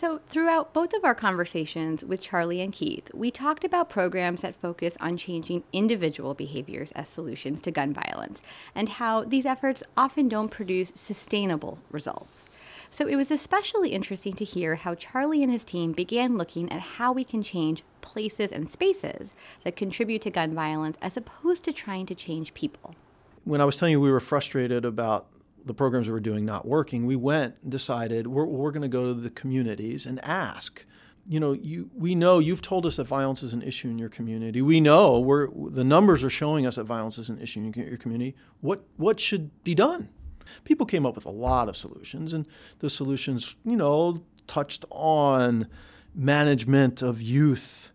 So, 0.00 0.18
throughout 0.28 0.72
both 0.72 0.94
of 0.94 1.04
our 1.04 1.14
conversations 1.14 2.02
with 2.02 2.22
Charlie 2.22 2.62
and 2.62 2.72
Keith, 2.72 3.10
we 3.12 3.30
talked 3.30 3.64
about 3.64 3.90
programs 3.90 4.40
that 4.40 4.56
focus 4.56 4.96
on 4.98 5.18
changing 5.18 5.62
individual 5.74 6.32
behaviors 6.32 6.90
as 6.92 7.06
solutions 7.06 7.60
to 7.60 7.70
gun 7.70 7.92
violence 7.92 8.40
and 8.74 8.88
how 8.88 9.24
these 9.24 9.44
efforts 9.44 9.82
often 9.98 10.26
don't 10.26 10.48
produce 10.48 10.90
sustainable 10.94 11.80
results. 11.90 12.46
So 12.92 13.06
it 13.06 13.14
was 13.14 13.30
especially 13.30 13.90
interesting 13.90 14.32
to 14.34 14.44
hear 14.44 14.74
how 14.74 14.96
Charlie 14.96 15.44
and 15.44 15.52
his 15.52 15.64
team 15.64 15.92
began 15.92 16.36
looking 16.36 16.70
at 16.72 16.80
how 16.80 17.12
we 17.12 17.22
can 17.22 17.40
change 17.42 17.84
places 18.00 18.50
and 18.50 18.68
spaces 18.68 19.32
that 19.62 19.76
contribute 19.76 20.22
to 20.22 20.30
gun 20.30 20.54
violence 20.54 20.98
as 21.00 21.16
opposed 21.16 21.62
to 21.64 21.72
trying 21.72 22.06
to 22.06 22.16
change 22.16 22.52
people. 22.52 22.96
When 23.44 23.60
I 23.60 23.64
was 23.64 23.76
telling 23.76 23.92
you 23.92 24.00
we 24.00 24.10
were 24.10 24.20
frustrated 24.20 24.84
about 24.84 25.26
the 25.64 25.72
programs 25.72 26.08
we 26.08 26.12
were 26.12 26.20
doing 26.20 26.44
not 26.44 26.66
working, 26.66 27.06
we 27.06 27.16
went 27.16 27.54
and 27.62 27.70
decided 27.70 28.26
we're, 28.26 28.44
we're 28.44 28.72
going 28.72 28.82
to 28.82 28.88
go 28.88 29.06
to 29.06 29.14
the 29.14 29.30
communities 29.30 30.04
and 30.04 30.22
ask. 30.24 30.84
You 31.28 31.38
know, 31.38 31.52
you, 31.52 31.90
we 31.96 32.16
know 32.16 32.40
you've 32.40 32.62
told 32.62 32.86
us 32.86 32.96
that 32.96 33.04
violence 33.04 33.44
is 33.44 33.52
an 33.52 33.62
issue 33.62 33.88
in 33.88 33.98
your 33.98 34.08
community. 34.08 34.62
We 34.62 34.80
know 34.80 35.20
we're, 35.20 35.48
the 35.70 35.84
numbers 35.84 36.24
are 36.24 36.30
showing 36.30 36.66
us 36.66 36.74
that 36.74 36.84
violence 36.84 37.18
is 37.18 37.28
an 37.28 37.40
issue 37.40 37.60
in 37.60 37.72
your 37.72 37.98
community. 37.98 38.34
What, 38.62 38.82
what 38.96 39.20
should 39.20 39.62
be 39.62 39.76
done? 39.76 40.08
People 40.64 40.86
came 40.86 41.06
up 41.06 41.14
with 41.14 41.26
a 41.26 41.30
lot 41.30 41.68
of 41.68 41.76
solutions, 41.76 42.32
and 42.32 42.46
the 42.78 42.90
solutions, 42.90 43.56
you 43.64 43.76
know, 43.76 44.22
touched 44.46 44.84
on 44.90 45.66
management 46.14 47.02
of 47.02 47.22
youth, 47.22 47.90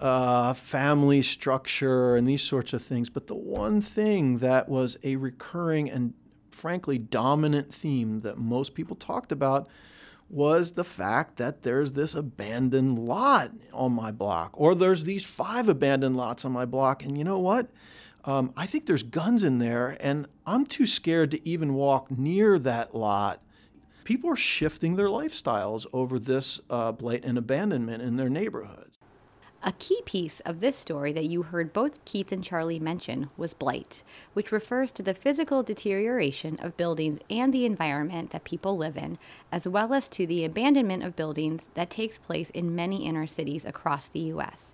uh, 0.00 0.54
family 0.54 1.22
structure, 1.22 2.16
and 2.16 2.26
these 2.26 2.42
sorts 2.42 2.72
of 2.72 2.82
things. 2.82 3.10
But 3.10 3.26
the 3.26 3.34
one 3.34 3.80
thing 3.80 4.38
that 4.38 4.68
was 4.68 4.96
a 5.02 5.16
recurring 5.16 5.90
and 5.90 6.14
frankly 6.50 6.98
dominant 6.98 7.74
theme 7.74 8.20
that 8.20 8.38
most 8.38 8.74
people 8.74 8.96
talked 8.96 9.32
about 9.32 9.68
was 10.28 10.72
the 10.72 10.84
fact 10.84 11.36
that 11.36 11.62
there's 11.62 11.92
this 11.92 12.14
abandoned 12.14 12.98
lot 12.98 13.50
on 13.72 13.92
my 13.92 14.10
block, 14.10 14.50
or 14.54 14.74
there's 14.74 15.04
these 15.04 15.24
five 15.24 15.68
abandoned 15.68 16.16
lots 16.16 16.44
on 16.44 16.52
my 16.52 16.64
block. 16.64 17.04
And 17.04 17.18
you 17.18 17.24
know 17.24 17.38
what? 17.38 17.68
Um, 18.24 18.52
I 18.56 18.66
think 18.66 18.86
there's 18.86 19.02
guns 19.02 19.42
in 19.42 19.58
there, 19.58 19.96
and 20.00 20.28
I'm 20.46 20.64
too 20.64 20.86
scared 20.86 21.32
to 21.32 21.48
even 21.48 21.74
walk 21.74 22.10
near 22.10 22.58
that 22.60 22.94
lot. 22.94 23.42
People 24.04 24.30
are 24.30 24.36
shifting 24.36 24.96
their 24.96 25.08
lifestyles 25.08 25.86
over 25.92 26.18
this 26.18 26.60
uh, 26.70 26.92
blatant 26.92 27.38
abandonment 27.38 28.02
in 28.02 28.16
their 28.16 28.28
neighborhoods. 28.28 28.98
A 29.64 29.72
key 29.72 30.02
piece 30.04 30.40
of 30.40 30.58
this 30.58 30.76
story 30.76 31.12
that 31.12 31.26
you 31.26 31.42
heard 31.42 31.72
both 31.72 32.04
Keith 32.04 32.32
and 32.32 32.42
Charlie 32.42 32.80
mention 32.80 33.28
was 33.36 33.54
blight, 33.54 34.02
which 34.32 34.50
refers 34.50 34.90
to 34.90 35.04
the 35.04 35.14
physical 35.14 35.62
deterioration 35.62 36.58
of 36.60 36.76
buildings 36.76 37.20
and 37.30 37.54
the 37.54 37.64
environment 37.64 38.32
that 38.32 38.42
people 38.42 38.76
live 38.76 38.96
in, 38.96 39.18
as 39.52 39.68
well 39.68 39.94
as 39.94 40.08
to 40.08 40.26
the 40.26 40.44
abandonment 40.44 41.04
of 41.04 41.14
buildings 41.14 41.70
that 41.74 41.90
takes 41.90 42.18
place 42.18 42.50
in 42.50 42.74
many 42.74 43.06
inner 43.06 43.26
cities 43.26 43.64
across 43.64 44.08
the 44.08 44.20
U.S. 44.20 44.72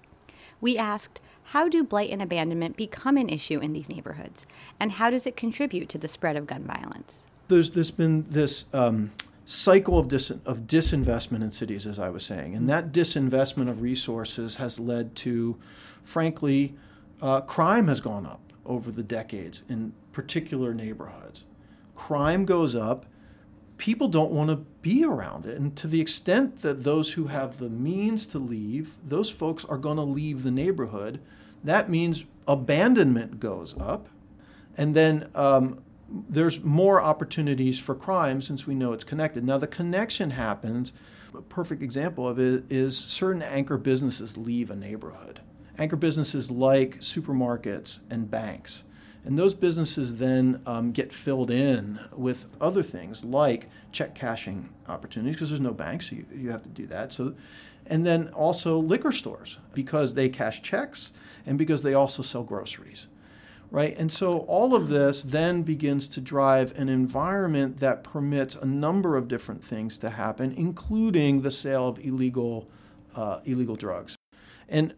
We 0.59 0.79
asked, 0.79 1.21
how 1.53 1.67
do 1.67 1.83
blight 1.83 2.11
and 2.11 2.21
abandonment 2.21 2.77
become 2.77 3.17
an 3.17 3.31
issue 3.31 3.59
in 3.59 3.73
these 3.73 3.89
neighborhoods? 3.89 4.47
And 4.79 4.93
how 4.93 5.09
does 5.09 5.27
it 5.27 5.35
contribute 5.35 5.89
to 5.89 5.97
the 5.97 6.07
spread 6.07 6.37
of 6.37 6.47
gun 6.47 6.63
violence? 6.65 7.21
There's, 7.49 7.71
there's 7.71 7.91
been 7.91 8.27
this 8.29 8.67
um, 8.75 9.13
cycle 9.47 9.99
of, 9.99 10.09
dis- 10.09 10.31
of 10.45 10.67
disinvestment 10.67 11.43
in 11.43 11.51
cities, 11.51 11.87
as 11.87 11.99
I 11.99 12.11
was 12.11 12.23
saying. 12.23 12.55
And 12.55 12.69
that 12.69 12.93
disinvestment 12.93 13.71
of 13.71 13.81
resources 13.81 14.57
has 14.57 14.79
led 14.79 15.17
to, 15.17 15.57
frankly, 16.05 16.75
uh, 17.23 17.41
crime 17.41 17.89
has 17.89 18.03
gone 18.03 18.27
up 18.27 18.53
over 18.67 18.91
the 18.91 19.03
decades 19.03 19.63
in 19.71 19.95
particular 20.13 20.75
neighborhoods. 20.75 21.45
Crime 21.95 22.45
goes 22.45 22.75
up 22.75 23.07
people 23.79 24.09
don't 24.09 24.33
want 24.33 24.51
to 24.51 24.57
be 24.83 25.05
around 25.05 25.47
it. 25.47 25.57
And 25.57 25.75
to 25.77 25.87
the 25.87 26.01
extent 26.01 26.61
that 26.63 26.83
those 26.83 27.13
who 27.13 27.29
have 27.29 27.59
the 27.59 27.71
means 27.71 28.27
to 28.29 28.39
leave, 28.39 28.97
those 29.07 29.31
folks 29.31 29.65
are 29.65 29.79
going 29.79 29.97
to 29.97 30.03
leave 30.03 30.43
the 30.43 30.51
neighborhood. 30.51 31.21
That 31.65 31.89
means 31.89 32.25
abandonment 32.47 33.41
goes 33.41 33.75
up. 33.79 34.09
And 34.77 34.95
then 34.95 35.31
um, 35.35 35.83
there's 36.09 36.61
more 36.61 37.01
opportunities 37.01 37.79
for 37.79 37.95
crime 37.95 38.43
since 38.43 38.67
we 38.67 38.75
know 38.75 38.93
it's 38.93 39.05
connected. 39.05 39.45
Now, 39.45 39.59
the 39.59 39.67
connection 39.67 40.31
happens. 40.31 40.93
A 41.35 41.43
perfect 41.43 41.83
example 41.83 42.27
of 42.27 42.39
it 42.39 42.65
is 42.71 42.97
certain 42.97 43.43
anchor 43.43 43.77
businesses 43.77 44.37
leave 44.37 44.71
a 44.71 44.77
neighborhood. 44.77 45.41
Anchor 45.79 45.97
businesses 45.97 46.51
like 46.51 46.99
supermarkets 46.99 48.01
and 48.11 48.31
banks 48.31 48.83
and 49.29 49.39
those 49.39 49.53
businesses 49.53 50.17
then 50.17 50.63
um, 50.65 50.91
get 50.91 51.13
filled 51.13 51.51
in 51.51 52.01
with 52.17 52.47
other 52.63 52.83
things 52.83 53.27
like 53.27 53.69
check 53.93 54.15
cashing 54.15 54.71
opportunities 54.89 55.37
because 55.37 55.51
there's 55.51 55.61
no 55.61 55.75
banks, 55.75 56.09
so 56.09 56.17
you, 56.17 56.25
you 56.35 56.51
have 56.51 56.63
to 56.63 56.71
do 56.71 56.87
that. 56.87 57.13
So, 57.13 57.35
and 57.87 58.07
then 58.07 58.29
also 58.29 58.79
liquor 58.79 59.13
stores 59.13 59.59
because 59.75 60.15
they 60.15 60.31
cash 60.31 60.63
checks 60.63 61.13
and 61.45 61.59
because 61.59 61.83
they 61.83 61.93
also 61.93 62.23
sell 62.23 62.43
groceries 62.43 63.07
right? 63.71 63.99
And 63.99 64.11
so 64.11 64.39
all 64.47 64.75
of 64.75 64.89
this 64.89 65.23
then 65.23 65.63
begins 65.63 66.09
to 66.09 66.23
drive 66.23 66.75
an 66.79 66.89
environment 66.89 67.81
that 67.81 68.03
permits 68.03 68.55
a 68.55 68.65
number 68.65 69.15
of 69.15 69.29
different 69.29 69.63
things 69.63 69.99
to 69.99 70.09
happen, 70.09 70.53
including 70.53 71.43
the 71.43 71.51
sale 71.51 71.87
of 71.87 71.99
illegal 71.99 72.67
uh, 73.15 73.41
illegal 73.45 73.77
drugs. 73.77 74.17
And 74.71 74.95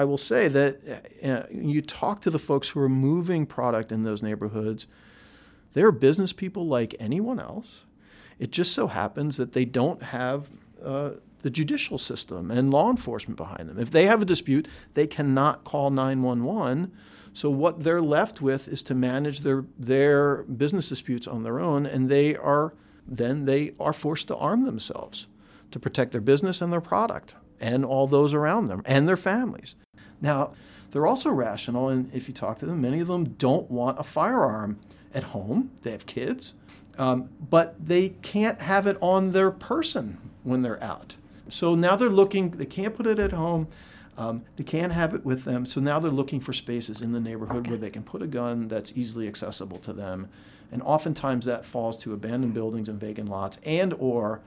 I 0.00 0.04
will 0.04 0.16
say 0.16 0.48
that 0.48 1.04
uh, 1.22 1.42
you 1.50 1.82
talk 1.82 2.22
to 2.22 2.30
the 2.30 2.38
folks 2.38 2.70
who 2.70 2.80
are 2.80 2.88
moving 2.88 3.44
product 3.44 3.92
in 3.92 4.02
those 4.02 4.22
neighborhoods, 4.22 4.86
they're 5.74 5.92
business 5.92 6.32
people 6.32 6.66
like 6.66 6.94
anyone 6.98 7.38
else. 7.38 7.84
It 8.38 8.50
just 8.50 8.72
so 8.72 8.86
happens 8.86 9.36
that 9.36 9.52
they 9.52 9.66
don't 9.66 10.02
have 10.02 10.48
uh, 10.82 11.10
the 11.42 11.50
judicial 11.50 11.98
system 11.98 12.50
and 12.50 12.72
law 12.72 12.88
enforcement 12.88 13.36
behind 13.36 13.68
them. 13.68 13.78
If 13.78 13.90
they 13.90 14.06
have 14.06 14.22
a 14.22 14.24
dispute, 14.24 14.68
they 14.94 15.06
cannot 15.06 15.64
call 15.64 15.90
911. 15.90 16.90
So 17.34 17.50
what 17.50 17.84
they're 17.84 18.00
left 18.00 18.40
with 18.40 18.68
is 18.68 18.82
to 18.84 18.94
manage 18.94 19.40
their 19.40 19.66
their 19.78 20.44
business 20.44 20.88
disputes 20.88 21.26
on 21.26 21.42
their 21.42 21.60
own, 21.60 21.84
and 21.84 22.08
they 22.08 22.36
are 22.36 22.72
then 23.06 23.44
they 23.44 23.74
are 23.78 23.92
forced 23.92 24.28
to 24.28 24.36
arm 24.36 24.64
themselves 24.64 25.26
to 25.72 25.78
protect 25.78 26.12
their 26.12 26.22
business 26.22 26.62
and 26.62 26.72
their 26.72 26.80
product 26.80 27.34
and 27.60 27.84
all 27.84 28.06
those 28.06 28.32
around 28.32 28.66
them 28.66 28.82
and 28.86 29.06
their 29.06 29.16
families. 29.16 29.74
Now, 30.20 30.52
They're 30.90 31.06
also 31.06 31.30
rational, 31.30 31.88
and 31.88 32.12
if 32.12 32.28
you 32.28 32.34
talk 32.34 32.58
to 32.58 32.66
them, 32.66 32.80
many 32.80 33.00
of 33.00 33.08
them 33.08 33.24
don't 33.24 33.70
want 33.70 33.98
a 33.98 34.02
firearm 34.02 34.78
at 35.14 35.24
home. 35.24 35.70
They 35.82 35.92
have 35.92 36.06
kids, 36.06 36.54
um, 36.98 37.28
but 37.48 37.74
they 37.84 38.10
can't 38.22 38.60
have 38.60 38.86
it 38.86 38.96
on 39.00 39.32
their 39.32 39.50
person 39.50 40.18
when 40.42 40.62
they're 40.62 40.82
out. 40.82 41.16
So 41.48 41.74
now 41.74 41.96
they're 41.96 42.10
looking, 42.10 42.50
they 42.50 42.66
can't 42.66 42.94
put 42.94 43.06
it 43.06 43.18
at 43.18 43.32
home. 43.32 43.68
Um, 44.18 44.42
they 44.56 44.64
can't 44.64 44.92
have 44.92 45.14
it 45.14 45.24
with 45.24 45.44
them, 45.44 45.64
so 45.64 45.80
now 45.80 45.98
they're 45.98 46.10
looking 46.10 46.40
for 46.40 46.52
spaces 46.52 47.00
in 47.00 47.12
the 47.12 47.20
neighborhood 47.20 47.68
where 47.68 47.78
they 47.78 47.88
can 47.88 48.02
put 48.02 48.20
a 48.20 48.26
gun 48.26 48.68
that's 48.68 48.92
easily 48.94 49.26
accessible 49.26 49.78
to 49.78 49.92
them. 49.94 50.28
And 50.72 50.82
oftentimes 50.82 51.46
that 51.46 51.64
falls 51.64 51.96
to 51.98 52.12
abandoned 52.12 52.52
buildings 52.52 52.88
and 52.88 53.00
vacant 53.00 53.28
lots, 53.30 53.58
and 53.64 53.94
or 53.94 54.40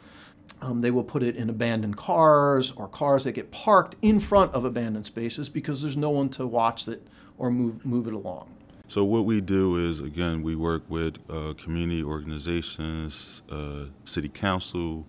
um, 0.64 0.82
they 0.82 0.92
will 0.92 1.04
put 1.04 1.24
it 1.24 1.36
in 1.36 1.50
abandoned 1.50 1.98
cars 1.98 2.72
or 2.76 2.88
cars 2.88 3.26
that 3.26 3.34
get 3.34 3.52
parked 3.52 3.96
in 4.02 4.20
front 4.20 4.54
of 4.54 4.64
abandoned 4.64 5.06
spaces 5.06 5.50
because 5.50 5.82
there's 5.82 5.98
no 5.98 6.10
one 6.10 6.30
to 6.30 6.48
watch 6.48 6.88
it 6.88 7.06
or 7.38 7.52
move 7.52 7.86
move 7.86 8.08
it 8.08 8.14
along. 8.14 8.50
So 8.88 9.04
what 9.04 9.26
we 9.26 9.42
do 9.42 9.76
is 9.76 10.00
again 10.00 10.42
we 10.42 10.56
work 10.56 10.84
with 10.88 11.18
uh, 11.30 11.54
community 11.54 12.04
organizations, 12.04 13.44
uh, 13.52 13.86
city 14.06 14.30
council, 14.30 15.06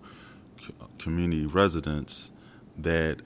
c- 0.61 0.73
community 0.99 1.45
residents 1.45 2.31
that 2.77 3.21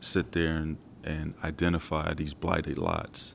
sit 0.00 0.32
there 0.32 0.56
and, 0.56 0.76
and 1.02 1.34
identify 1.42 2.14
these 2.14 2.34
blighted 2.34 2.78
lots. 2.78 3.34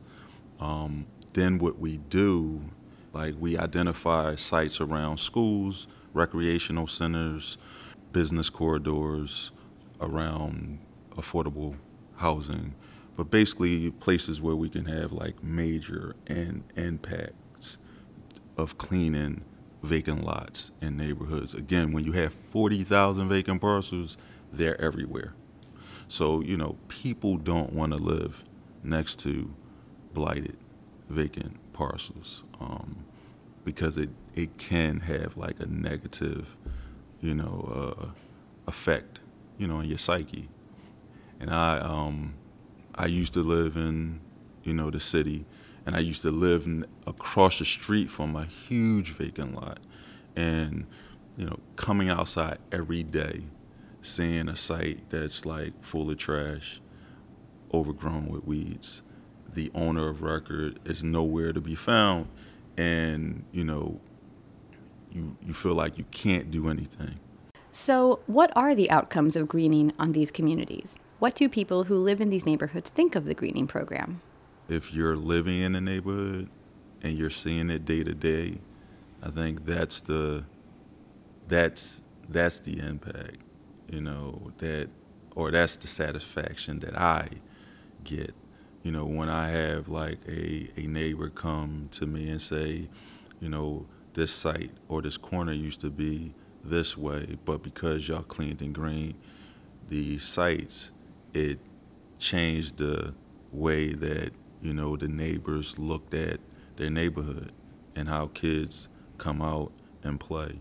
Um, 0.60 1.08
then 1.34 1.58
what 1.58 1.80
we 1.80 1.98
do, 1.98 2.62
like 3.14 3.36
we 3.40 3.58
identify 3.58 4.36
sites 4.36 4.80
around 4.80 5.20
schools, 5.20 5.88
recreational 6.14 6.88
centers, 6.88 7.58
business 8.12 8.50
corridors, 8.50 9.52
around 10.02 10.80
affordable 11.16 11.76
housing, 12.18 12.74
but 13.16 13.30
basically 13.30 13.92
places 13.92 14.42
where 14.42 14.56
we 14.56 14.70
can 14.70 14.86
have 14.86 15.12
like 15.12 15.44
major 15.44 16.16
and 16.28 16.64
impacts 16.76 17.78
of 18.58 18.78
cleaning 18.78 19.44
vacant 19.84 20.24
lots 20.24 20.72
in 20.82 20.98
neighborhoods. 20.98 21.54
Again, 21.54 21.92
when 21.92 22.04
you 22.04 22.12
have 22.14 22.34
40,000 22.50 23.30
vacant 23.30 23.62
parcels, 23.62 24.18
they're 24.52 24.80
everywhere. 24.82 25.34
So, 26.08 26.42
you 26.42 26.58
know, 26.58 26.78
people 26.88 27.38
don't 27.38 27.74
want 27.74 27.94
to 27.94 27.98
live 27.98 28.44
next 28.84 29.20
to 29.20 29.54
blighted, 30.14 30.58
vacant 31.10 31.58
parcels 31.74 32.44
um, 32.60 33.06
because 33.64 33.98
it, 33.98 34.10
it 34.36 34.58
can 34.58 35.02
have 35.02 35.38
like 35.38 35.60
a 35.60 35.66
negative, 35.66 36.58
you 37.22 37.34
know, 37.34 37.96
uh, 38.02 38.06
effect, 38.68 39.20
you 39.58 39.68
know, 39.68 39.80
in 39.80 39.90
your 39.90 39.98
psyche. 39.98 40.50
And 41.40 41.50
I, 41.50 41.80
um, 41.80 42.34
I 42.96 43.06
used 43.06 43.34
to 43.34 43.42
live 43.42 43.76
in, 43.76 44.20
you 44.64 44.74
know, 44.74 44.90
the 44.90 45.00
city, 45.00 45.46
and 45.86 45.96
I 45.96 46.00
used 46.00 46.22
to 46.24 46.32
live 46.32 46.66
in, 46.66 46.86
across 47.08 47.60
the 47.60 47.66
street 47.66 48.10
from 48.10 48.36
a 48.36 48.46
huge 48.46 49.12
vacant 49.12 49.56
lot, 49.56 49.80
and 50.36 50.86
you 51.38 51.46
know, 51.46 51.58
coming 51.78 52.10
outside 52.10 52.60
every 52.72 53.04
day, 53.04 53.44
seeing 54.02 54.50
a 54.50 54.58
site 54.58 55.10
that's 55.10 55.46
like 55.46 55.74
full 55.84 56.12
of 56.12 56.18
trash, 56.18 56.82
overgrown 57.74 58.28
with 58.28 58.44
weeds, 58.46 59.02
the 59.54 59.72
owner 59.74 60.10
of 60.10 60.22
record 60.22 60.80
is 60.86 61.04
nowhere 61.04 61.54
to 61.54 61.62
be 61.62 61.76
found, 61.76 62.28
and 62.78 63.44
you 63.52 63.64
know, 63.64 64.00
you 65.12 65.36
you 65.46 65.54
feel 65.54 65.74
like 65.74 65.98
you 65.98 66.06
can't 66.12 66.52
do 66.52 66.70
anything. 66.70 67.20
So, 67.72 68.20
what 68.26 68.52
are 68.56 68.74
the 68.74 68.90
outcomes 68.90 69.36
of 69.36 69.48
greening 69.48 69.94
on 70.00 70.12
these 70.14 70.32
communities? 70.32 70.96
What 71.20 71.36
do 71.36 71.48
people 71.50 71.84
who 71.84 71.98
live 72.00 72.22
in 72.22 72.30
these 72.30 72.46
neighborhoods 72.46 72.90
think 72.90 73.16
of 73.16 73.26
the 73.26 73.34
greening 73.34 73.68
program? 73.68 74.22
if 74.70 74.94
you're 74.94 75.16
living 75.16 75.62
in 75.62 75.74
the 75.74 75.82
neighborhood 75.82 76.48
and 77.02 77.18
you're 77.18 77.30
seeing 77.30 77.70
it 77.70 77.86
day 77.86 78.04
to 78.04 78.14
day, 78.14 78.60
I 79.22 79.32
think 79.32 79.66
that's 79.66 80.02
the 80.02 80.46
that's 81.48 82.02
that's 82.30 82.60
the 82.60 82.80
impact, 82.80 83.38
you 83.90 84.02
know, 84.02 84.52
that 84.60 84.90
or 85.36 85.52
that's 85.52 85.76
the 85.78 85.88
satisfaction 85.88 86.80
that 86.80 86.98
I 86.98 87.30
get. 88.04 88.34
You 88.84 88.92
know, 88.92 89.06
when 89.06 89.30
I 89.30 89.50
have 89.50 89.90
like 89.90 90.20
a, 90.28 90.70
a 90.78 90.88
neighbor 90.88 91.30
come 91.30 91.90
to 91.94 92.06
me 92.06 92.30
and 92.30 92.42
say, 92.42 92.88
you 93.42 93.50
know, 93.50 93.86
this 94.14 94.32
site 94.32 94.72
or 94.88 95.02
this 95.02 95.18
corner 95.18 95.54
used 95.54 95.82
to 95.82 95.90
be 95.90 96.34
this 96.64 96.98
way, 96.98 97.38
but 97.46 97.64
because 97.64 98.08
y'all 98.08 98.24
cleaned 98.24 98.62
and 98.62 98.74
green 98.74 99.16
the 99.90 100.20
sites, 100.20 100.92
it 101.34 101.60
changed 102.20 102.78
the 102.78 103.14
way 103.52 103.94
that 103.94 104.32
you 104.62 104.74
know 104.74 104.96
the 104.98 105.08
neighbors 105.08 105.80
looked 105.80 106.14
at 106.14 106.40
their 106.76 106.90
neighborhood 106.90 107.52
and 107.96 108.10
how 108.10 108.28
kids 108.28 108.90
come 109.18 109.42
out 109.42 109.72
and 110.04 110.20
play 110.20 110.60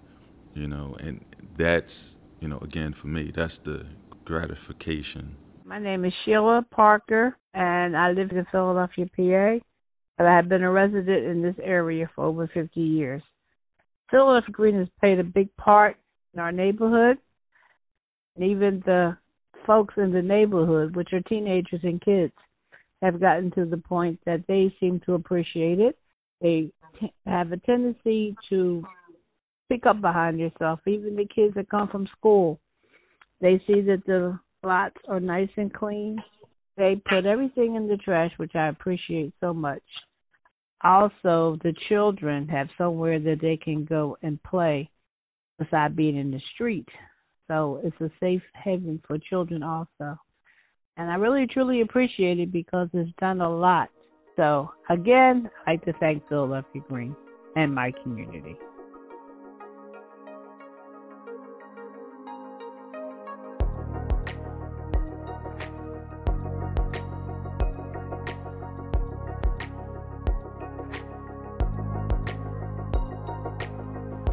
you 0.54 0.66
know 0.66 0.96
and 1.00 1.24
that's 1.56 2.18
you 2.40 2.48
know 2.48 2.58
again 2.58 2.92
for 2.92 3.08
me 3.08 3.30
that's 3.34 3.58
the 3.58 3.84
gratification 4.24 5.36
My 5.64 5.78
name 5.78 6.04
is 6.04 6.12
Sheila 6.24 6.64
Parker, 6.70 7.36
and 7.52 7.96
I 7.96 8.12
live 8.12 8.30
in 8.30 8.46
Philadelphia, 8.50 9.06
PA. 9.14 9.64
But 10.16 10.26
I 10.26 10.34
have 10.34 10.48
been 10.48 10.62
a 10.62 10.70
resident 10.70 11.26
in 11.26 11.42
this 11.42 11.56
area 11.62 12.10
for 12.14 12.24
over 12.24 12.48
50 12.48 12.80
years. 12.80 13.22
Philadelphia 14.10 14.52
Green 14.52 14.78
has 14.78 14.88
played 15.00 15.18
a 15.18 15.24
big 15.24 15.54
part 15.56 15.96
in 16.34 16.40
our 16.40 16.52
neighborhood, 16.52 17.18
and 18.36 18.44
even 18.44 18.82
the 18.86 19.16
folks 19.66 19.94
in 19.96 20.12
the 20.12 20.22
neighborhood, 20.22 20.96
which 20.96 21.12
are 21.12 21.20
teenagers 21.22 21.80
and 21.82 22.00
kids, 22.00 22.32
have 23.02 23.20
gotten 23.20 23.50
to 23.52 23.64
the 23.64 23.76
point 23.76 24.18
that 24.24 24.44
they 24.48 24.74
seem 24.80 25.00
to 25.00 25.14
appreciate 25.14 25.78
it. 25.78 25.98
They 26.40 26.72
t- 26.98 27.12
have 27.26 27.52
a 27.52 27.58
tendency 27.58 28.36
to 28.48 28.82
pick 29.68 29.86
up 29.86 30.00
behind 30.00 30.38
yourself, 30.38 30.80
even 30.86 31.16
the 31.16 31.26
kids 31.26 31.54
that 31.54 31.68
come 31.68 31.88
from 31.88 32.08
school. 32.16 32.58
They 33.40 33.62
see 33.66 33.82
that 33.82 34.04
the 34.06 34.38
lots 34.64 34.96
are 35.08 35.20
nice 35.20 35.50
and 35.56 35.72
clean. 35.72 36.22
They 36.76 37.00
put 37.08 37.26
everything 37.26 37.74
in 37.74 37.88
the 37.88 37.96
trash, 37.96 38.32
which 38.38 38.54
I 38.54 38.68
appreciate 38.68 39.32
so 39.40 39.52
much. 39.52 39.82
Also, 40.84 41.58
the 41.62 41.74
children 41.88 42.46
have 42.48 42.68
somewhere 42.78 43.18
that 43.18 43.40
they 43.40 43.56
can 43.56 43.84
go 43.84 44.16
and 44.22 44.42
play 44.42 44.88
beside 45.58 45.96
being 45.96 46.16
in 46.16 46.30
the 46.30 46.40
street. 46.54 46.88
So 47.48 47.80
it's 47.82 48.00
a 48.00 48.10
safe 48.20 48.42
haven 48.54 49.02
for 49.06 49.18
children 49.18 49.62
also. 49.62 50.18
And 50.96 51.10
I 51.10 51.14
really 51.14 51.46
truly 51.46 51.80
appreciate 51.80 52.38
it 52.38 52.52
because 52.52 52.88
it's 52.92 53.10
done 53.20 53.40
a 53.40 53.50
lot. 53.50 53.88
So 54.36 54.70
again, 54.90 55.50
I'd 55.66 55.72
like 55.72 55.84
to 55.86 55.92
thank 55.94 56.28
Philadelphia 56.28 56.82
Green 56.88 57.16
and 57.56 57.74
my 57.74 57.92
community. 58.02 58.56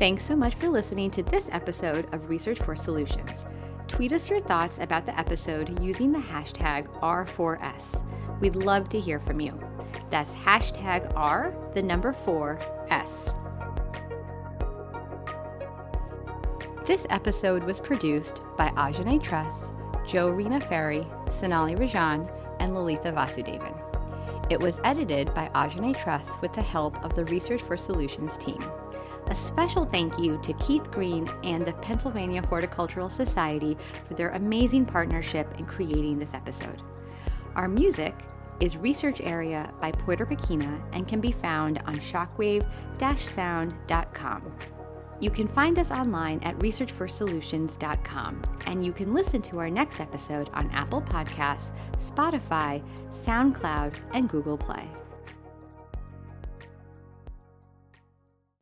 Thanks 0.05 0.27
so 0.27 0.35
much 0.35 0.53
for 0.53 0.69
listening 0.69 1.09
to 1.09 1.23
this 1.23 1.49
episode 1.51 2.13
of 2.13 2.29
Research 2.29 2.59
for 2.59 2.75
Solutions. 2.75 3.43
Tweet 3.87 4.13
us 4.13 4.29
your 4.29 4.39
thoughts 4.39 4.77
about 4.77 5.07
the 5.07 5.17
episode 5.17 5.81
using 5.81 6.11
the 6.11 6.19
hashtag 6.19 6.87
R4S. 6.99 8.39
We'd 8.39 8.53
love 8.53 8.87
to 8.89 8.99
hear 8.99 9.19
from 9.19 9.39
you. 9.39 9.59
That's 10.11 10.35
hashtag 10.35 11.11
R, 11.15 11.55
the 11.73 11.81
number 11.81 12.13
4, 12.13 12.59
S. 12.91 13.29
This 16.85 17.07
episode 17.09 17.65
was 17.65 17.79
produced 17.79 18.41
by 18.55 18.69
Ajane 18.77 19.23
Truss, 19.23 19.71
Joe 20.07 20.27
Rena 20.27 20.61
Ferry, 20.61 21.07
Sonali 21.31 21.73
Rajan, 21.73 22.31
and 22.59 22.73
Lalitha 22.73 23.11
Vasudevan. 23.11 24.51
It 24.51 24.59
was 24.59 24.77
edited 24.83 25.33
by 25.33 25.49
Ajane 25.55 25.99
Truss 25.99 26.29
with 26.43 26.53
the 26.53 26.61
help 26.61 27.03
of 27.03 27.15
the 27.15 27.25
Research 27.25 27.63
for 27.63 27.75
Solutions 27.75 28.37
team. 28.37 28.61
A 29.35 29.37
special 29.37 29.85
thank 29.85 30.17
you 30.17 30.39
to 30.43 30.53
Keith 30.53 30.89
Green 30.91 31.29
and 31.43 31.65
the 31.65 31.73
Pennsylvania 31.73 32.41
Horticultural 32.41 33.09
Society 33.09 33.77
for 34.07 34.13
their 34.13 34.29
amazing 34.29 34.85
partnership 34.85 35.49
in 35.59 35.65
creating 35.65 36.17
this 36.17 36.33
episode. 36.33 36.81
Our 37.55 37.67
music 37.67 38.15
is 38.61 38.77
Research 38.77 39.19
Area 39.19 39.69
by 39.81 39.91
Puerto 39.91 40.25
Pequina 40.25 40.81
and 40.93 41.05
can 41.05 41.19
be 41.19 41.33
found 41.33 41.79
on 41.79 41.95
shockwave-sound.com. 41.95 44.53
You 45.19 45.29
can 45.29 45.49
find 45.49 45.79
us 45.79 45.91
online 45.91 46.39
at 46.43 46.57
researchforsolutions.com, 46.59 48.41
and 48.67 48.85
you 48.85 48.93
can 48.93 49.13
listen 49.13 49.41
to 49.41 49.59
our 49.59 49.69
next 49.69 49.99
episode 49.99 50.49
on 50.53 50.71
Apple 50.71 51.01
Podcasts, 51.01 51.71
Spotify, 51.99 52.81
SoundCloud, 53.11 53.95
and 54.13 54.29
Google 54.29 54.57
Play. 54.57 54.89